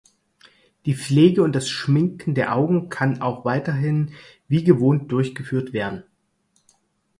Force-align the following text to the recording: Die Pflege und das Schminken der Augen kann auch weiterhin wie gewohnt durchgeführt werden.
Die 0.87 0.95
Pflege 0.95 1.43
und 1.43 1.51
das 1.53 1.69
Schminken 1.69 2.33
der 2.33 2.55
Augen 2.55 2.89
kann 2.89 3.21
auch 3.21 3.45
weiterhin 3.45 4.13
wie 4.47 4.63
gewohnt 4.63 5.11
durchgeführt 5.11 5.73
werden. 5.73 6.01